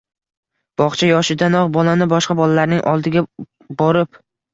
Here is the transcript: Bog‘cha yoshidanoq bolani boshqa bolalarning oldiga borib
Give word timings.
Bog‘cha 0.81 1.09
yoshidanoq 1.09 1.69
bolani 1.75 2.07
boshqa 2.13 2.37
bolalarning 2.39 2.81
oldiga 2.93 3.23
borib 3.83 4.19